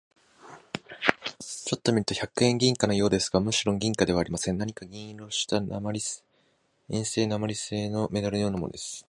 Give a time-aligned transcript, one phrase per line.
[1.39, 4.57] ちょっと見ると百円銀貨のようですが、むろん銀貨ではありません。
[4.57, 8.99] 何か銀色をした鉛製なまりせいのメダルのようなものです。